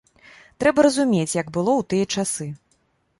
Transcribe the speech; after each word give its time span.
Трэба 0.61 0.85
разумець, 0.87 1.35
як 1.41 1.47
было 1.57 1.71
ў 1.81 1.91
тыя 1.91 2.05
часы. 2.17 2.49